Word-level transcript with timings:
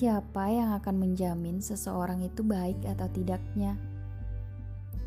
Siapa 0.00 0.48
yang 0.48 0.72
akan 0.80 0.96
menjamin 0.96 1.60
seseorang 1.60 2.24
itu 2.24 2.40
baik 2.40 2.80
atau 2.88 3.04
tidaknya? 3.12 3.76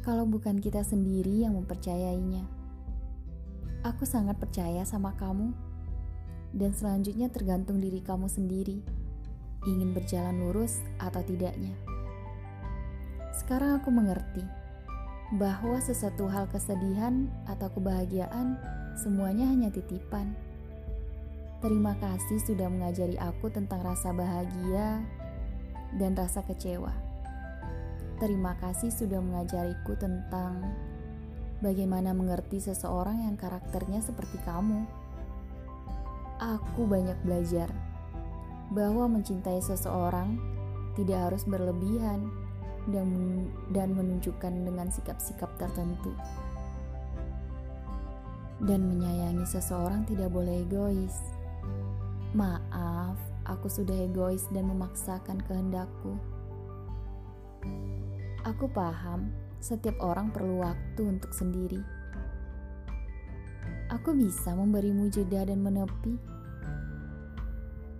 Kalau 0.06 0.30
bukan 0.30 0.62
kita 0.62 0.86
sendiri 0.86 1.42
yang 1.42 1.58
mempercayainya, 1.58 2.46
aku 3.82 4.06
sangat 4.06 4.38
percaya 4.38 4.86
sama 4.86 5.18
kamu, 5.18 5.50
dan 6.54 6.78
selanjutnya 6.78 7.26
tergantung 7.34 7.82
diri 7.82 8.06
kamu 8.06 8.30
sendiri 8.30 8.86
ingin 9.66 9.98
berjalan 9.98 10.38
lurus 10.38 10.78
atau 11.02 11.26
tidaknya. 11.26 11.74
Sekarang 13.34 13.82
aku 13.82 13.90
mengerti 13.90 14.46
bahwa 15.34 15.82
sesuatu 15.82 16.30
hal 16.30 16.46
kesedihan 16.50 17.26
atau 17.50 17.70
kebahagiaan 17.74 18.58
semuanya 18.94 19.50
hanya 19.50 19.74
titipan 19.74 20.38
Terima 21.64 21.96
kasih 21.96 22.44
sudah 22.44 22.68
mengajari 22.68 23.16
aku 23.16 23.48
tentang 23.48 23.80
rasa 23.88 24.12
bahagia 24.12 25.00
dan 25.96 26.12
rasa 26.12 26.44
kecewa. 26.44 26.92
Terima 28.20 28.60
kasih 28.60 28.92
sudah 28.92 29.24
mengajariku 29.24 29.96
tentang 29.96 30.60
bagaimana 31.64 32.12
mengerti 32.12 32.60
seseorang 32.60 33.24
yang 33.24 33.40
karakternya 33.40 34.04
seperti 34.04 34.44
kamu. 34.44 34.84
Aku 36.44 36.84
banyak 36.84 37.16
belajar 37.24 37.72
bahwa 38.68 39.08
mencintai 39.08 39.64
seseorang 39.64 40.36
tidak 41.00 41.32
harus 41.32 41.48
berlebihan 41.48 42.28
dan, 42.90 43.08
dan 43.72 43.96
menunjukkan 43.96 44.54
dengan 44.64 44.90
sikap-sikap 44.90 45.54
tertentu. 45.62 46.12
Dan 48.64 48.88
menyayangi 48.88 49.44
seseorang 49.44 50.08
tidak 50.08 50.32
boleh 50.32 50.64
egois 50.64 51.34
Maaf, 52.34 53.14
aku 53.46 53.70
sudah 53.70 53.94
egois 54.10 54.50
dan 54.50 54.66
memaksakan 54.66 55.38
kehendakku. 55.46 56.18
Aku 58.42 58.66
paham, 58.74 59.30
setiap 59.62 60.02
orang 60.02 60.34
perlu 60.34 60.66
waktu 60.66 61.06
untuk 61.06 61.30
sendiri. 61.30 61.78
Aku 63.94 64.18
bisa 64.18 64.58
memberimu 64.58 65.14
jeda 65.14 65.46
dan 65.46 65.62
menepi. 65.62 66.18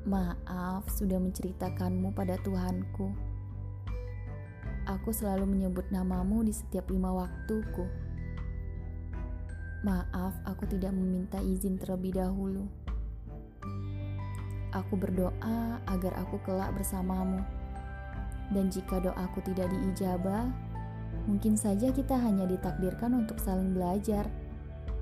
Maaf, 0.10 0.90
sudah 0.90 1.22
menceritakanmu 1.22 2.10
pada 2.18 2.34
Tuhanku. 2.42 3.14
Aku 4.84 5.16
selalu 5.16 5.48
menyebut 5.48 5.88
namamu 5.96 6.44
di 6.44 6.52
setiap 6.52 6.92
lima 6.92 7.08
waktuku. 7.16 7.88
Maaf, 9.88 10.36
aku 10.44 10.68
tidak 10.68 10.92
meminta 10.92 11.40
izin 11.40 11.80
terlebih 11.80 12.20
dahulu. 12.20 12.68
Aku 14.76 15.00
berdoa 15.00 15.80
agar 15.88 16.20
aku 16.20 16.36
kelak 16.44 16.76
bersamamu. 16.76 17.40
Dan 18.52 18.68
jika 18.68 19.00
doaku 19.00 19.40
tidak 19.48 19.72
diijabah, 19.72 20.52
mungkin 21.32 21.56
saja 21.56 21.88
kita 21.96 22.20
hanya 22.20 22.44
ditakdirkan 22.44 23.16
untuk 23.16 23.40
saling 23.40 23.72
belajar, 23.72 24.28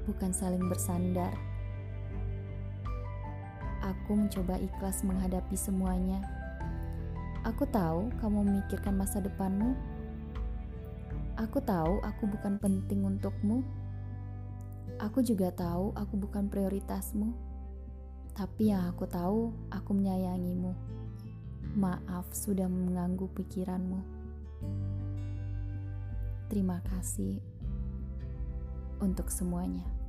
bukan 0.06 0.30
saling 0.30 0.62
bersandar. 0.70 1.34
Aku 3.82 4.14
mencoba 4.14 4.62
ikhlas 4.62 5.02
menghadapi 5.02 5.58
semuanya. 5.58 6.41
Aku 7.42 7.66
tahu 7.66 8.14
kamu 8.22 8.46
memikirkan 8.46 8.94
masa 8.94 9.18
depanmu. 9.18 9.74
Aku 11.42 11.58
tahu 11.58 11.98
aku 12.06 12.30
bukan 12.30 12.62
penting 12.62 13.02
untukmu. 13.02 13.66
Aku 15.02 15.26
juga 15.26 15.50
tahu 15.50 15.90
aku 15.98 16.22
bukan 16.22 16.46
prioritasmu. 16.54 17.34
Tapi 18.38 18.70
yang 18.70 18.86
aku 18.94 19.10
tahu, 19.10 19.50
aku 19.74 19.90
menyayangimu. 19.90 20.78
Maaf 21.74 22.30
sudah 22.30 22.70
mengganggu 22.70 23.26
pikiranmu. 23.34 24.00
Terima 26.46 26.78
kasih 26.86 27.42
untuk 29.02 29.34
semuanya. 29.34 30.01